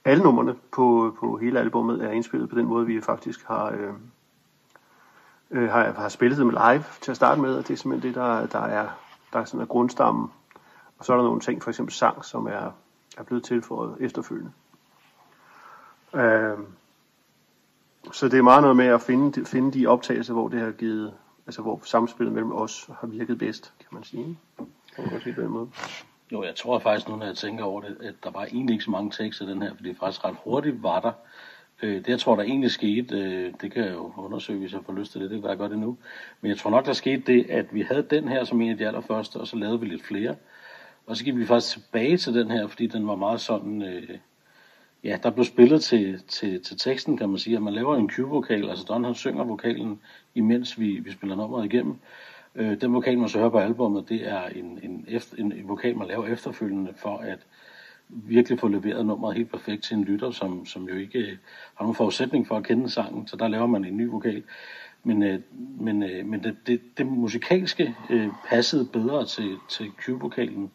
alle 0.04 0.22
numrene 0.22 0.54
på, 0.72 1.16
på 1.20 1.36
hele 1.36 1.60
albummet 1.60 2.04
er 2.04 2.10
indspillet 2.10 2.48
på 2.48 2.56
den 2.56 2.66
måde, 2.66 2.86
vi 2.86 3.00
faktisk 3.00 3.46
har, 3.46 3.70
øh, 3.70 3.92
øh, 5.50 5.68
har, 5.68 5.92
har 5.92 6.08
spillet 6.08 6.38
dem 6.38 6.50
live 6.50 6.84
til 7.00 7.10
at 7.10 7.16
starte 7.16 7.40
med, 7.40 7.54
og 7.54 7.68
det 7.68 7.74
er 7.74 7.78
simpelthen 7.78 8.08
det, 8.08 8.16
der, 8.20 8.46
der 8.46 8.64
er, 8.66 8.88
der 9.32 9.38
er 9.38 9.44
sådan 9.44 9.60
en 9.60 9.66
grundstammen 9.66 10.30
og 11.00 11.06
så 11.06 11.12
er 11.12 11.16
der 11.16 11.24
nogle 11.24 11.40
ting, 11.40 11.62
for 11.62 11.70
eksempel 11.70 11.94
sang, 11.94 12.24
som 12.24 12.46
er, 12.46 12.70
er 13.18 13.22
blevet 13.22 13.44
tilføjet 13.44 13.96
efterfølgende. 14.00 14.52
Øh, 16.14 16.58
så 18.12 18.28
det 18.28 18.38
er 18.38 18.42
meget 18.42 18.62
noget 18.62 18.76
med 18.76 18.86
at 18.86 19.02
finde, 19.02 19.46
finde 19.46 19.78
de 19.78 19.86
optagelser, 19.86 20.32
hvor 20.32 20.48
det 20.48 20.60
har 20.60 20.70
givet, 20.70 21.12
altså 21.46 21.62
hvor 21.62 21.80
samspillet 21.84 22.34
mellem 22.34 22.52
os 22.52 22.90
har 23.00 23.06
virket 23.06 23.38
bedst, 23.38 23.72
kan 23.78 23.88
man 23.92 24.04
sige. 24.04 24.38
Kan 24.94 25.04
man 25.04 25.10
godt 25.10 25.22
sige 25.22 25.34
på 25.34 25.40
den 25.40 25.50
måde. 25.50 25.68
Jo, 26.32 26.42
jeg 26.42 26.54
tror 26.54 26.78
faktisk 26.78 27.08
nu, 27.08 27.16
når 27.16 27.26
jeg 27.26 27.36
tænker 27.36 27.64
over 27.64 27.80
det, 27.80 27.96
at 28.00 28.14
der 28.24 28.30
var 28.30 28.44
egentlig 28.44 28.72
ikke 28.72 28.84
så 28.84 28.90
mange 28.90 29.10
tekster 29.10 29.46
den 29.46 29.62
her, 29.62 29.74
for 29.74 29.82
det 29.82 29.96
faktisk 30.00 30.24
ret 30.24 30.36
hurtigt 30.44 30.82
var 30.82 31.00
der. 31.00 31.12
Øh, 31.82 31.94
det 31.94 32.08
jeg 32.08 32.20
tror, 32.20 32.36
der 32.36 32.42
egentlig 32.42 32.70
skete, 32.70 33.16
øh, 33.16 33.52
det 33.60 33.72
kan 33.72 33.84
jeg 33.84 33.92
jo 33.92 34.12
undersøge, 34.16 34.58
hvis 34.58 34.72
jeg 34.72 34.80
får 34.86 34.92
lyst 34.92 35.12
til 35.12 35.20
det, 35.20 35.30
det 35.30 35.40
kan 35.40 35.50
jeg 35.50 35.58
godt 35.58 35.72
endnu. 35.72 35.96
Men 36.40 36.48
jeg 36.48 36.58
tror 36.58 36.70
nok, 36.70 36.86
der 36.86 36.92
skete 36.92 37.22
det, 37.26 37.50
at 37.50 37.74
vi 37.74 37.82
havde 37.82 38.02
den 38.02 38.28
her 38.28 38.44
som 38.44 38.60
en 38.60 38.70
af 38.70 38.78
de 38.78 38.86
allerførste, 38.86 39.36
og 39.36 39.46
så 39.46 39.56
lavede 39.56 39.80
vi 39.80 39.86
lidt 39.86 40.04
flere. 40.04 40.36
Og 41.06 41.16
så 41.16 41.24
gik 41.24 41.36
vi 41.36 41.46
faktisk 41.46 41.74
tilbage 41.74 42.16
til 42.16 42.34
den 42.34 42.50
her, 42.50 42.66
fordi 42.66 42.86
den 42.86 43.06
var 43.06 43.14
meget 43.14 43.40
sådan, 43.40 43.82
øh, 43.82 44.18
ja, 45.04 45.18
der 45.22 45.30
blev 45.30 45.44
spillet 45.44 45.82
til, 45.82 46.22
til, 46.28 46.62
til 46.62 46.78
teksten, 46.78 47.16
kan 47.16 47.28
man 47.28 47.38
sige, 47.38 47.56
at 47.56 47.62
man 47.62 47.74
laver 47.74 47.96
en 47.96 48.10
Q-vokal, 48.10 48.70
altså 48.70 48.84
Don 48.84 49.04
han 49.04 49.14
synger 49.14 49.44
vokalen, 49.44 50.00
imens 50.34 50.80
vi, 50.80 51.00
vi 51.00 51.12
spiller 51.12 51.36
nummeret 51.36 51.64
igennem. 51.64 51.94
Øh, 52.54 52.80
den 52.80 52.94
vokal, 52.94 53.18
man 53.18 53.28
så 53.28 53.38
hører 53.38 53.50
på 53.50 53.58
albumet, 53.58 54.08
det 54.08 54.28
er 54.28 54.42
en, 54.44 54.80
en, 54.82 55.04
efter, 55.08 55.36
en, 55.36 55.52
en 55.52 55.68
vokal, 55.68 55.96
man 55.96 56.08
laver 56.08 56.26
efterfølgende 56.26 56.92
for 56.96 57.18
at 57.18 57.38
virkelig 58.08 58.58
få 58.58 58.68
leveret 58.68 59.06
nummeret 59.06 59.36
helt 59.36 59.50
perfekt 59.50 59.82
til 59.82 59.96
en 59.96 60.04
lytter, 60.04 60.30
som, 60.30 60.66
som 60.66 60.88
jo 60.88 60.94
ikke 60.94 61.18
øh, 61.18 61.36
har 61.74 61.84
nogen 61.84 61.94
forudsætning 61.94 62.46
for 62.46 62.56
at 62.56 62.64
kende 62.64 62.90
sangen, 62.90 63.26
så 63.26 63.36
der 63.36 63.48
laver 63.48 63.66
man 63.66 63.84
en 63.84 63.96
ny 63.96 64.06
vokal. 64.08 64.42
Men, 65.04 65.22
øh, 65.22 65.40
men, 65.80 66.02
øh, 66.02 66.26
men 66.26 66.44
det, 66.44 66.56
det, 66.66 66.80
det 66.98 67.06
musikalske 67.06 67.94
øh, 68.10 68.28
passede 68.48 68.88
bedre 68.92 69.26
til, 69.26 69.56
til 69.68 69.90
Q-vokalen, 69.90 70.64
øh, 70.64 70.70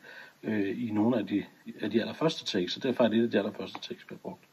øh, 0.45 0.87
i 0.87 0.91
nogle 0.91 1.17
af 1.17 1.27
de, 1.27 1.45
af 1.81 1.91
de 1.91 2.01
allerførste 2.01 2.45
takes, 2.45 2.73
så 2.73 2.79
derfor 2.79 3.03
er 3.03 3.07
det 3.07 3.19
et 3.19 3.23
af 3.23 3.29
de 3.29 3.37
allerførste 3.37 3.79
takes, 3.81 4.05
vi 4.09 4.15
har 4.15 4.29
brugt. 4.29 4.43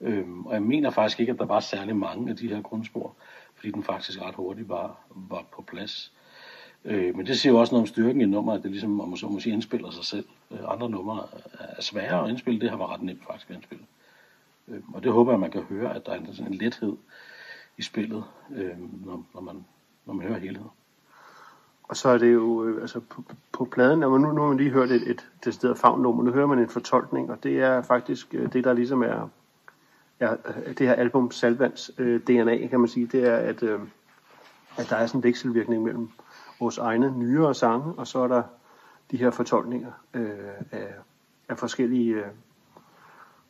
Øhm, 0.00 0.46
og 0.46 0.54
jeg 0.54 0.62
mener 0.62 0.90
faktisk 0.90 1.20
ikke, 1.20 1.32
at 1.32 1.38
der 1.38 1.44
var 1.44 1.60
særlig 1.60 1.96
mange 1.96 2.30
af 2.30 2.36
de 2.36 2.48
her 2.48 2.62
grundspor, 2.62 3.16
fordi 3.54 3.70
den 3.70 3.82
faktisk 3.82 4.22
ret 4.22 4.34
hurtigt 4.34 4.68
var, 4.68 5.00
var 5.10 5.44
på 5.52 5.62
plads. 5.62 6.12
Øh, 6.84 7.16
men 7.16 7.26
det 7.26 7.38
siger 7.38 7.52
jo 7.52 7.60
også 7.60 7.74
noget 7.74 7.82
om 7.82 7.86
styrken 7.86 8.20
i 8.20 8.24
nummer, 8.24 8.52
at 8.52 8.62
det 8.62 8.70
ligesom, 8.70 9.00
om 9.00 9.08
man 9.08 9.16
så 9.16 9.28
må 9.28 9.40
sige, 9.40 9.52
indspiller 9.52 9.90
sig 9.90 10.04
selv. 10.04 10.26
Øh, 10.50 10.58
andre 10.68 10.90
numre 10.90 11.26
er 11.58 11.82
sværere 11.82 12.24
at 12.24 12.30
indspille, 12.30 12.60
det 12.60 12.70
har 12.70 12.76
været 12.76 12.90
ret 12.90 13.02
nemt 13.02 13.24
faktisk 13.24 13.50
at 13.50 13.56
indspille. 13.56 13.84
Øh, 14.68 14.80
og 14.94 15.02
det 15.02 15.12
håber 15.12 15.32
jeg, 15.32 15.40
man 15.40 15.50
kan 15.50 15.62
høre, 15.62 15.94
at 15.94 16.06
der 16.06 16.12
er 16.12 16.18
en, 16.18 16.34
sådan 16.34 16.52
en 16.52 16.58
lethed 16.58 16.96
i 17.78 17.82
spillet, 17.82 18.24
øh, 18.54 19.06
når, 19.06 19.26
når, 19.34 19.40
man, 19.40 19.64
når 20.06 20.14
man 20.14 20.26
hører 20.26 20.38
helheden. 20.38 20.70
Og 21.88 21.96
så 21.96 22.08
er 22.08 22.18
det 22.18 22.34
jo, 22.34 22.64
øh, 22.64 22.80
altså 22.82 23.00
på, 23.00 23.22
på 23.52 23.64
pladen, 23.64 23.98
nu, 23.98 24.18
nu 24.18 24.40
har 24.40 24.48
man 24.48 24.56
lige 24.56 24.70
hørt 24.70 24.90
et, 24.90 25.10
et 25.10 25.28
decideret 25.44 25.78
fagnummer, 25.78 26.24
nu 26.24 26.32
hører 26.32 26.46
man 26.46 26.58
en 26.58 26.68
fortolkning, 26.68 27.30
og 27.30 27.42
det 27.42 27.60
er 27.60 27.82
faktisk 27.82 28.34
øh, 28.34 28.52
det, 28.52 28.64
der 28.64 28.72
ligesom 28.72 29.02
er, 29.02 29.28
er 30.20 30.36
det 30.78 30.86
her 30.86 30.94
album 30.94 31.30
Salvands 31.30 31.90
øh, 31.98 32.20
DNA, 32.20 32.66
kan 32.66 32.80
man 32.80 32.88
sige, 32.88 33.06
det 33.06 33.28
er, 33.28 33.36
at, 33.36 33.62
øh, 33.62 33.80
at 34.76 34.90
der 34.90 34.96
er 34.96 35.06
sådan 35.06 35.18
en 35.18 35.24
vekselvirkning 35.24 35.82
mellem 35.82 36.08
vores 36.60 36.78
egne 36.78 37.18
nyere 37.18 37.54
sange, 37.54 37.94
og 37.96 38.06
så 38.06 38.18
er 38.18 38.28
der 38.28 38.42
de 39.10 39.16
her 39.16 39.30
fortolkninger 39.30 39.92
øh, 40.14 40.30
af, 40.72 40.94
af 41.48 41.58
forskellige 41.58 42.14
øh, 42.14 42.26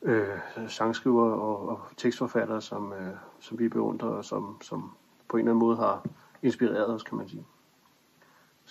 øh, 0.02 0.68
sangskriver 0.68 1.30
og, 1.30 1.68
og 1.68 1.80
tekstforfattere, 1.96 2.62
som, 2.62 2.92
øh, 2.92 3.14
som 3.40 3.58
vi 3.58 3.68
beundrer, 3.68 4.08
og 4.08 4.24
som, 4.24 4.62
som 4.62 4.90
på 5.28 5.36
en 5.36 5.40
eller 5.40 5.52
anden 5.52 5.66
måde 5.66 5.76
har 5.76 6.04
inspireret 6.42 6.94
os, 6.94 7.02
kan 7.02 7.18
man 7.18 7.28
sige. 7.28 7.44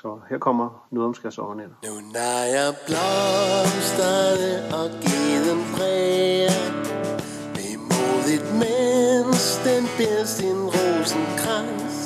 Så 0.02 0.20
her 0.30 0.38
kommer 0.38 0.88
noget 0.92 1.08
om 1.08 1.14
skasovernetter. 1.14 1.76
Nu 1.84 1.94
når 2.14 2.40
jeg 2.56 2.74
blomsterne 2.88 4.52
og 4.80 4.88
geden 5.06 5.62
præger 5.76 6.58
Vemodigt 7.58 8.48
mens 8.62 9.62
den 9.68 9.84
beder 9.98 10.26
sin 10.26 10.60
rosenkrans 10.76 11.98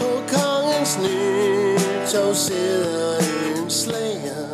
På 0.00 0.10
kongens 0.34 0.92
nytog 1.04 2.36
sidder 2.36 3.14
øens 3.32 3.72
slager 3.72 4.44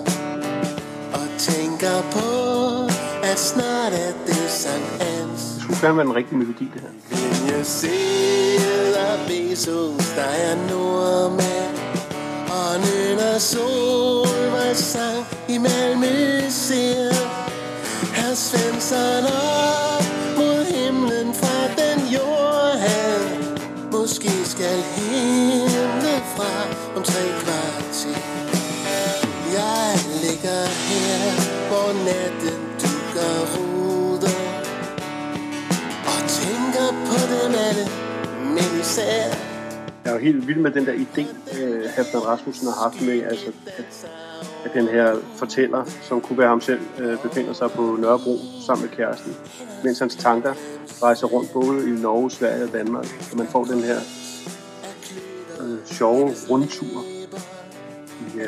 Og 1.19 1.27
tænker 1.39 1.97
på, 2.17 2.31
at 3.31 3.39
snart 3.39 3.93
er 3.93 4.13
det 4.27 4.51
Sankt 4.63 5.03
Hans 5.03 5.41
Det 5.55 5.63
skulle 5.63 5.81
gerne 5.83 5.97
være 5.97 6.07
den 6.07 6.15
rigtige 6.15 6.39
melodi, 6.39 6.71
det 6.75 6.81
her. 6.81 6.93
Linje 7.11 7.65
sidder 7.65 9.11
Bezos, 9.29 10.15
der 10.17 10.31
er 10.47 10.55
nordmand 10.71 11.82
og 12.73 12.81
nynner 12.81 13.39
solvejssang 13.39 15.27
i 15.49 15.59
Malmø 15.59 16.41
ser 16.49 17.15
Herr 18.17 18.35
Svensson 18.35 19.25
op 19.25 20.05
mod 20.37 20.65
himlen 20.65 21.35
fra 21.35 21.59
den 21.81 21.99
jord 22.15 22.79
her 22.85 23.19
Måske 23.93 24.31
skal 24.45 24.79
himle 24.97 26.15
fra 26.37 26.55
om 26.97 27.03
tre 27.03 27.25
kvarter 27.43 28.21
Jeg 29.59 29.99
ligger 30.23 30.63
her, 30.89 31.21
hvor 31.69 31.89
natten 32.07 32.59
dukker 32.83 33.35
ruder 33.53 34.39
Og 36.13 36.21
tænker 36.29 36.89
på 37.07 37.19
dem 37.33 37.55
alle, 37.69 37.89
men 38.55 38.81
især 38.81 39.52
jeg 40.05 40.11
er 40.11 40.15
jo 40.15 40.21
helt 40.21 40.47
vild 40.49 40.59
med 40.59 40.71
den 40.71 40.87
der 40.87 40.93
idé, 40.93 41.25
øh, 41.63 41.85
Halvdan 41.97 42.27
Rasmussen 42.27 42.67
har 42.69 42.83
haft 42.83 43.03
med, 43.03 43.23
altså, 43.23 43.47
at, 43.67 44.07
at 44.65 44.71
den 44.75 44.89
her 44.89 45.17
fortæller, 45.37 45.85
som 46.03 46.21
kunne 46.21 46.39
være 46.39 46.49
ham 46.49 46.61
selv, 46.61 46.81
øh, 46.99 47.19
befinder 47.23 47.53
sig 47.53 47.71
på 47.71 47.97
Nørrebro 48.01 48.39
sammen 48.67 48.87
med 48.89 48.97
kæresten, 48.97 49.35
mens 49.85 49.99
hans 49.99 50.17
tanker 50.17 50.55
rejser 51.03 51.27
rundt 51.27 51.53
både 51.53 51.89
i 51.89 51.91
Norge, 51.93 52.31
Sverige 52.31 52.65
og 52.65 52.73
Danmark, 52.73 53.07
og 53.33 53.39
man 53.39 53.47
får 53.47 53.65
den 53.65 53.81
her 53.83 53.99
øh, 55.61 55.79
sjove 55.87 56.31
rundtur 56.51 57.03
i, 58.21 58.39
øh, 58.41 58.47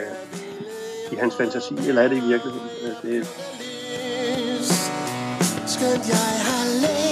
i 1.12 1.16
hans 1.16 1.36
fantasi, 1.36 1.74
eller 1.88 2.02
er 2.02 2.08
det 2.08 2.16
i 2.16 2.26
virkeligheden? 2.26 2.68
Øh, 2.84 3.10
det, 3.10 3.18
er- 3.18 3.24
Skønt 5.66 6.08
jeg 6.08 6.16
har 6.46 6.64
læst 6.80 7.03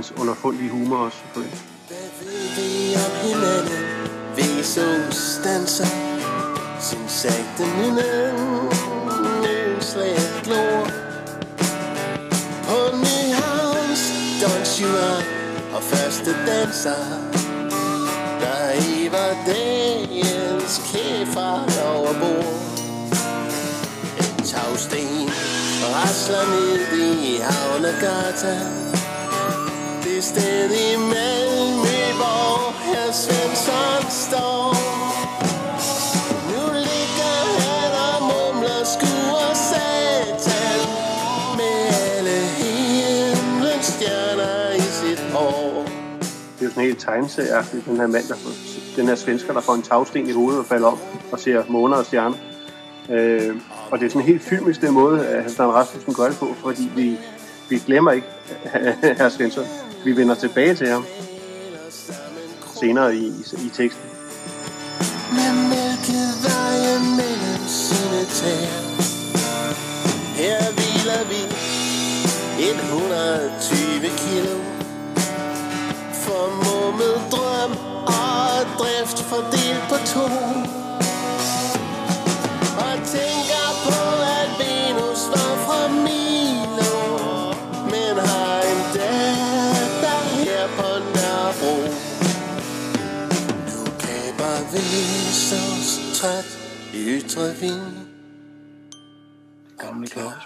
hans 0.00 0.12
underfundige 0.20 0.70
humor 0.70 0.96
også, 0.96 1.18
selvfølgelig. 1.18 1.58
Hvad 1.88 2.08
ved 2.20 2.46
vi 2.56 2.94
om 3.06 3.12
hinanden? 3.26 3.80
Jesus 4.38 5.40
danser 5.44 5.90
Sin 6.80 7.08
sagte 7.08 7.62
nynden 7.78 8.72
Slag 9.80 10.16
glor. 10.44 10.80
På 12.66 12.78
Nyhavns 13.04 14.04
Donjuan 14.42 15.22
Og 15.74 15.82
første 15.82 16.30
danser. 16.46 17.02
Der 18.40 18.80
hiver 18.80 19.30
dagens 19.46 20.74
kæfer 20.92 21.52
over 21.94 22.12
bord. 22.22 22.54
En 24.18 24.44
tagsten 24.44 25.30
Rasler 25.94 26.44
ned 26.50 26.98
i 26.98 27.40
Havnegata 27.40 29.09
det 30.20 30.28
sted 30.28 30.70
i 30.70 30.96
Malmø, 30.96 32.00
Her 32.88 33.12
Svensson 33.12 34.02
står. 34.10 34.64
Nu 36.50 36.64
ligger 36.88 37.36
han 37.64 37.92
og 38.06 38.18
mumler 38.28 38.82
skuer 38.94 39.52
satan 39.70 40.80
med 41.58 41.78
alle 42.12 42.38
himlens 42.60 43.86
stjerner 43.86 44.74
i 44.74 44.80
sit 44.80 45.20
hår. 45.32 45.84
Det 46.54 46.60
er 46.60 46.64
jo 46.64 46.70
sådan 46.70 46.84
helt 46.84 47.00
tegneserieagtigt, 47.00 47.86
den 47.86 47.96
her 47.96 48.06
mand, 48.06 48.24
der 48.28 48.36
får, 48.36 48.50
den 48.96 49.06
her 49.08 49.14
svensker, 49.14 49.52
der 49.52 49.60
får 49.60 49.74
en 49.74 49.82
tagsten 49.82 50.28
i 50.28 50.32
hovedet 50.32 50.60
og 50.60 50.66
falder 50.66 50.88
op 50.88 50.98
og 51.32 51.40
ser 51.40 51.62
måner 51.68 51.96
og 51.96 52.06
stjerner. 52.06 52.36
Øh, 53.10 53.56
og 53.90 53.98
det 53.98 54.06
er 54.06 54.10
sådan 54.10 54.22
en 54.22 54.28
helt 54.28 54.42
filmisk 54.42 54.80
den 54.80 54.94
måde, 54.94 55.26
at 55.26 55.42
Halvdan 55.42 55.72
Rasmussen 55.74 56.14
gør 56.14 56.28
det 56.28 56.36
på, 56.38 56.54
fordi 56.64 56.90
vi, 56.96 57.18
vi 57.68 57.78
glemmer 57.86 58.12
ikke 58.12 58.26
her 59.18 59.28
Svensson. 59.28 59.89
Vi 60.04 60.16
vender 60.16 60.34
tilbage 60.34 60.74
til 60.74 60.88
ham 60.88 61.06
senere 62.80 63.16
i, 63.16 63.26
i, 63.26 63.66
i 63.66 63.70
teksten. 63.74 64.04
Med 65.32 65.52
mælkevejen 65.72 67.16
mellem 67.16 67.62
sine 67.68 68.24
tæer 68.24 68.80
Her 70.34 70.72
hviler 70.72 71.22
vi 71.28 71.42
120 72.58 74.00
kilo. 74.00 74.56
Formummet 76.14 77.16
drøm 77.32 77.72
og 78.06 78.78
drift 78.78 79.18
fordelt 79.18 79.84
på 79.88 79.96
to. 80.06 80.79
Træt 96.20 96.48
i 96.94 97.00
ytre 97.16 97.46
vind. 97.60 97.86
Gamle 99.78 100.08
runde 100.16 100.36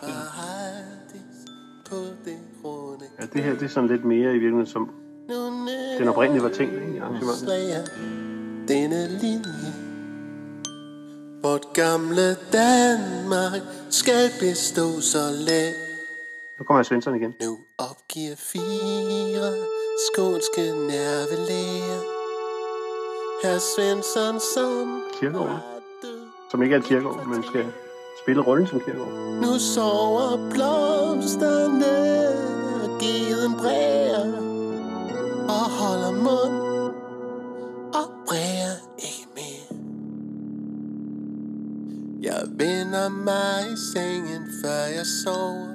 Ja, 3.21 3.27
det 3.33 3.45
her 3.45 3.53
det 3.53 3.63
er 3.63 3.69
sådan 3.69 3.91
lidt 3.91 4.05
mere 4.05 4.31
i 4.31 4.39
virkeligheden, 4.39 4.67
som 4.67 4.91
den 5.99 6.09
oprindeligt 6.09 6.45
var 6.45 6.51
tænkt 6.51 6.75
i 6.75 6.99
arrangementet. 6.99 7.93
denne 8.69 9.09
linje. 9.09 9.73
Vort 11.43 11.67
gamle 11.73 12.37
Danmark 12.53 13.63
skal 13.91 14.31
bestå 14.41 15.01
så 15.01 15.31
let. 15.49 15.75
Nu 16.59 16.65
kommer 16.65 16.83
Svensson 16.83 17.17
igen. 17.17 17.35
Nu 17.43 17.59
opgiver 17.79 18.37
fire 18.37 19.53
skånske 20.07 20.61
nervelæger. 20.61 22.14
Herr 23.45 23.59
Svensson 23.59 24.41
som 24.41 25.03
Kirkegaard. 25.21 25.61
Som 26.51 26.63
ikke 26.63 26.77
er 26.77 26.81
kirkeår, 26.81 27.25
men 27.25 27.43
skal 27.43 27.67
spille 28.23 28.43
rollen 28.43 28.67
som 28.67 28.81
kirkeår. 28.81 29.41
Nu 29.41 29.59
sover 29.59 30.51
blomsterne 30.51 31.95
og 32.85 33.01
geden 33.01 33.55
bræger 33.59 34.25
og 35.49 35.65
holder 35.81 36.13
mund 36.13 36.57
og 37.95 38.07
bræger 38.27 38.75
ikke 38.99 39.29
mere. 39.35 39.79
Jeg 42.23 42.43
vender 42.49 43.09
mig 43.09 43.73
i 43.73 43.77
sengen, 43.93 44.43
før 44.65 44.83
jeg 44.97 45.07
sover. 45.25 45.69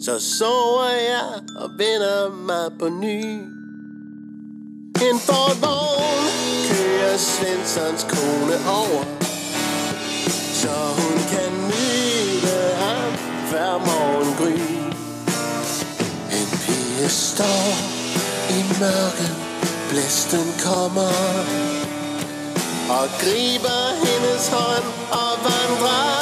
Så 0.00 0.20
sover 0.38 0.90
jeg 0.90 1.42
og 1.56 1.70
vender 1.78 2.36
mig 2.46 2.78
på 2.78 2.88
ny. 2.88 3.61
En 5.12 5.18
Ford 5.20 5.56
vogn 5.60 6.24
kører 6.68 7.16
Svenssons 7.16 8.06
kone 8.08 8.56
over 8.68 9.04
så 10.62 10.76
hun 10.98 11.18
kan 11.32 11.52
nyde 11.70 12.74
ham 12.82 13.12
før 13.50 13.72
morgengry. 13.78 14.58
En 16.38 16.48
pige 16.62 17.08
står 17.08 17.68
i 18.50 18.60
mørket, 18.80 19.36
blæsten 19.90 20.54
kommer 20.64 21.14
og 22.90 23.08
griber 23.20 23.84
hendes 24.04 24.48
hånd 24.48 24.88
og 25.10 25.32
vandrer 25.44 26.21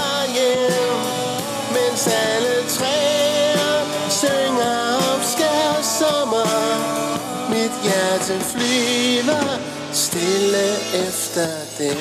Mit 7.71 7.83
hjerte 7.83 8.35
flyver 8.53 9.43
stille 9.93 10.67
efter 11.07 11.47
dem. 11.79 11.99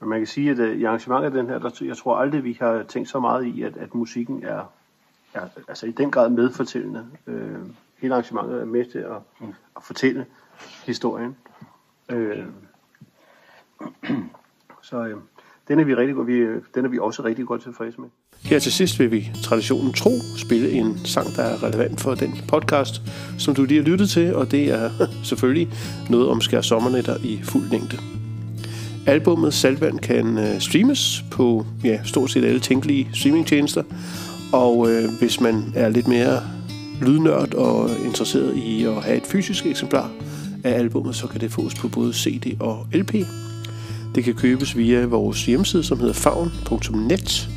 Men 0.00 0.08
man 0.08 0.20
kan 0.20 0.26
sige, 0.26 0.50
at 0.50 0.58
øh, 0.58 0.76
i 0.76 0.84
arrangementet 0.84 1.26
af 1.26 1.30
den 1.32 1.46
her, 1.46 1.58
der, 1.58 1.84
jeg 1.84 1.96
tror 1.96 2.16
aldrig, 2.16 2.44
vi 2.44 2.58
har 2.60 2.82
tænkt 2.82 3.08
så 3.08 3.20
meget 3.20 3.44
i, 3.44 3.62
at, 3.62 3.76
at 3.76 3.94
musikken 3.94 4.44
er, 4.44 4.72
er 5.34 5.48
altså 5.68 5.86
i 5.86 5.92
den 5.92 6.10
grad 6.10 6.30
medfortællende. 6.30 7.06
Øh, 7.26 7.60
hele 7.98 8.14
arrangementet 8.14 8.60
er 8.60 8.64
med 8.64 8.84
til 8.84 8.98
at, 8.98 9.48
at 9.76 9.82
fortælle 9.82 10.26
historien. 10.86 11.36
Øh, 12.08 12.46
så 14.82 15.04
øh, 15.04 15.16
den 15.68 15.78
er 15.78 15.84
vi 15.84 15.94
rigtig 15.94 16.26
vi, 16.26 16.40
den 16.74 16.84
er 16.84 16.88
vi 16.88 16.98
også 16.98 17.24
rigtig 17.24 17.46
godt 17.46 17.62
tilfredse 17.62 18.00
med. 18.00 18.08
Her 18.42 18.58
til 18.58 18.72
sidst 18.72 18.98
vil 18.98 19.10
vi 19.10 19.30
traditionen 19.42 19.92
tro 19.92 20.10
spille 20.36 20.70
en 20.70 20.98
sang, 21.04 21.26
der 21.36 21.42
er 21.42 21.62
relevant 21.62 22.00
for 22.00 22.14
den 22.14 22.34
podcast, 22.48 23.02
som 23.38 23.54
du 23.54 23.64
lige 23.64 23.82
har 23.82 23.88
lyttet 23.90 24.10
til, 24.10 24.34
og 24.34 24.50
det 24.50 24.70
er 24.70 24.90
selvfølgelig 25.30 25.68
noget 26.10 26.28
om 26.28 26.40
skær 26.40 26.60
sommernetter 26.60 27.16
i 27.24 27.40
fuld 27.42 27.70
længde. 27.70 27.98
Albummet 29.06 29.54
Salvand 29.54 29.98
kan 29.98 30.38
øh, 30.38 30.60
streames 30.60 31.24
på 31.30 31.66
ja, 31.84 32.00
stort 32.04 32.30
set 32.30 32.44
alle 32.44 32.60
tænkelige 32.60 33.10
streamingtjenester, 33.14 33.82
og 34.52 34.90
øh, 34.90 35.04
hvis 35.18 35.40
man 35.40 35.72
er 35.74 35.88
lidt 35.88 36.08
mere 36.08 36.40
lydnørd 37.02 37.54
og 37.54 37.90
interesseret 38.04 38.56
i 38.56 38.84
at 38.84 39.02
have 39.02 39.16
et 39.16 39.26
fysisk 39.26 39.66
eksemplar 39.66 40.10
af 40.64 40.78
albummet, 40.78 41.16
så 41.16 41.26
kan 41.26 41.40
det 41.40 41.52
fås 41.52 41.74
på 41.74 41.88
både 41.88 42.12
CD 42.12 42.56
og 42.60 42.86
LP. 42.92 43.14
Det 44.14 44.24
kan 44.24 44.34
købes 44.34 44.76
via 44.76 45.04
vores 45.04 45.46
hjemmeside, 45.46 45.84
som 45.84 45.98
hedder 45.98 46.12
favn.net, 46.14 47.48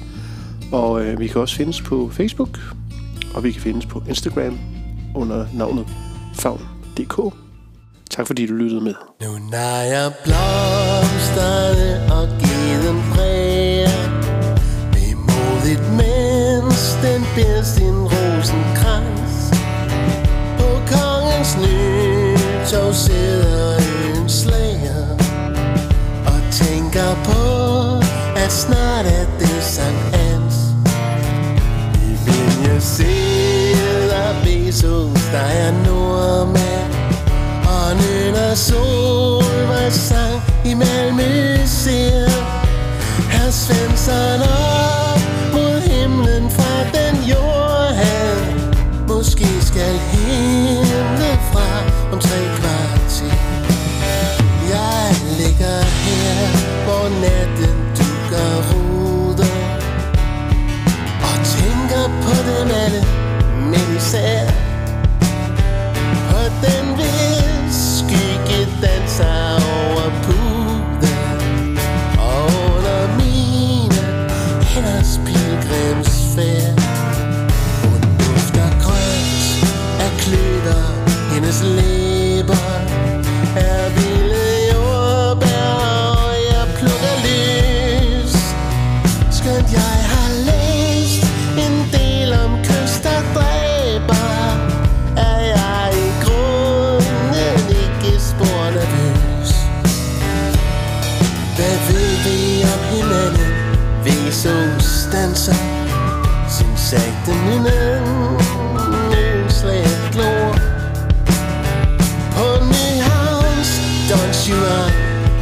og 0.71 1.05
øh, 1.05 1.19
vi 1.19 1.27
kan 1.27 1.41
også 1.41 1.55
findes 1.55 1.81
på 1.81 2.09
Facebook, 2.13 2.59
og 3.33 3.43
vi 3.43 3.51
kan 3.51 3.61
findes 3.61 3.85
på 3.85 4.03
Instagram 4.09 4.59
under 5.15 5.45
navnet 5.53 5.87
favn.dk. 6.33 7.33
Tak 8.09 8.27
fordi 8.27 8.45
du 8.45 8.53
lyttede 8.53 8.81
med. 8.81 8.93
Nu 9.21 9.31
når 9.51 9.81
jeg 9.93 10.11
blomsterne 10.23 12.13
og 12.13 12.27
geden 12.27 13.01
præger 13.13 14.17
modigt, 15.27 15.85
mens 16.01 16.97
den 17.03 17.21
bliver 17.33 17.63
sin 17.63 17.96
er 35.67 35.71
nordmand, 35.85 36.93
og 37.67 37.95
nynner 37.95 38.55
solvejssang 38.55 40.41
i 40.65 40.73
Malmø 40.73 41.65
ser. 41.65 42.29
Herr 43.31 43.51
Svensson 43.51 44.46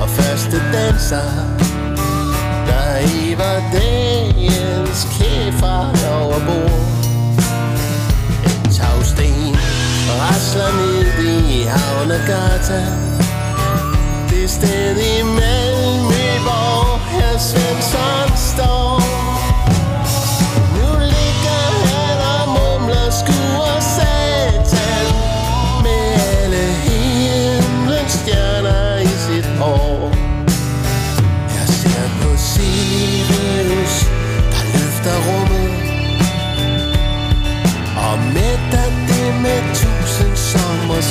og 0.05 0.11
første 0.11 0.61
danser. 0.73 1.29
Der 2.67 3.07
hiver 3.07 3.57
dagens 3.73 5.07
kæfart 5.17 6.05
over 6.21 6.39
bord 6.47 6.81
En 8.45 8.71
tagsten 8.73 9.55
rasler 10.21 10.71
ned 10.79 11.25
i 11.27 11.63
Havnegata. 11.63 12.85
Det 14.29 14.49
sted 14.49 14.97
i 14.97 15.23
Malmø, 15.23 16.25
hvor 16.45 16.99
herr 17.11 17.37
Svensson 17.37 18.37
står. 18.37 19.04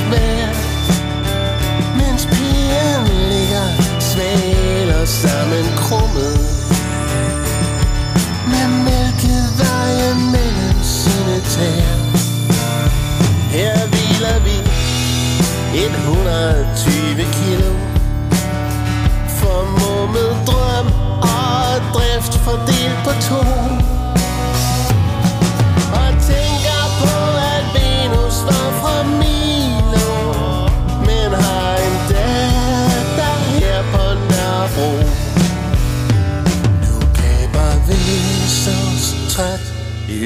this. 0.00 0.23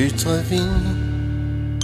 Ytre 0.06 0.44
vind 0.50 1.82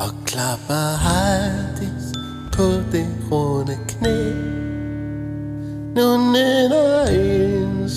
Og 0.00 0.12
klapper 0.26 0.96
hardis 1.06 2.06
på 2.52 2.66
det 2.92 3.08
runde 3.30 3.78
knæ. 3.88 4.32
Nu 5.96 6.32
nænder 6.32 7.06
en 7.06 7.88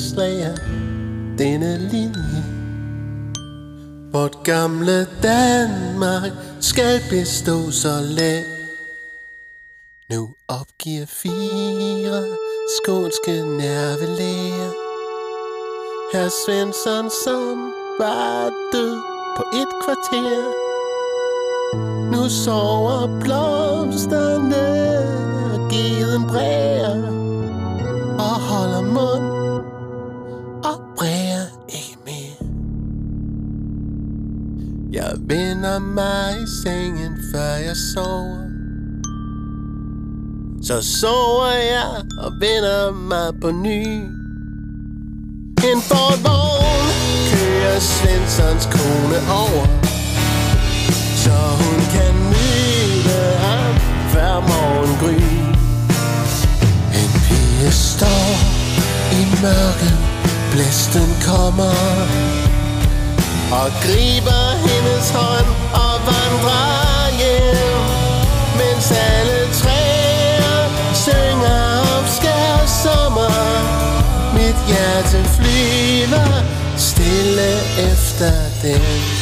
denne 1.37 1.77
linje. 1.77 2.43
Vort 4.11 4.43
gamle 4.43 5.07
Danmark 5.23 6.31
skal 6.59 7.01
bestå 7.09 7.71
så 7.71 8.01
let. 8.01 8.45
Nu 10.09 10.29
opgiver 10.47 11.05
fire 11.05 12.25
skånske 12.77 13.31
nervelæger. 13.57 14.71
Herr 16.13 16.29
Svensson, 16.45 17.09
som 17.25 17.73
var 17.99 18.51
død 18.73 19.12
på 19.37 19.43
et 19.53 19.67
kvarter. 19.83 20.43
Nu 22.11 22.29
sover 22.29 23.19
blomsterne, 23.21 24.65
og 25.53 25.69
geden 25.69 26.27
bræger 26.27 26.95
og 28.19 28.35
holder 28.49 28.81
mund 28.81 29.25
og 30.65 30.81
bræger 30.97 31.45
ikke 31.67 31.97
mere. 32.05 32.49
Jeg 34.91 35.11
vender 35.19 35.79
mig 35.79 36.41
i 36.43 36.47
sengen, 36.63 37.17
før 37.33 37.53
jeg 37.67 37.75
sover. 37.93 38.43
Så 40.63 40.81
sover 40.99 41.51
jeg 41.51 42.03
og 42.19 42.31
vender 42.39 42.91
mig 42.91 43.41
på 43.41 43.51
ny. 43.51 43.85
En 45.71 45.81
Ford-vogn 45.89 46.42
Svenssons 47.79 48.65
kone 48.65 49.19
over. 49.41 49.65
Så 51.15 51.35
hun 51.61 51.79
kan 51.95 52.13
nyde 52.33 53.37
ham 53.45 53.73
hver 54.11 54.39
morgen 54.39 54.97
gry. 55.01 55.21
En 56.99 57.11
pige 57.25 57.71
står 57.71 58.29
i 59.19 59.21
mørket, 59.41 59.97
blæsten 60.51 61.09
kommer 61.27 61.75
Og 63.51 63.69
griber 63.83 64.45
hendes 64.67 65.09
hånd 65.09 65.49
og 65.73 65.95
vandrer 66.07 67.09
hjem. 67.19 67.83
Mens 68.59 68.91
alle 68.91 69.39
træer 69.59 70.61
synger 70.93 71.79
om 71.97 72.05
skær 72.17 72.65
sommer. 72.83 73.37
Mit 74.33 74.57
hjerte 74.67 75.29
flyver 75.35 76.52
stille 76.77 77.49
efter 77.77 78.33
den. 78.61 79.12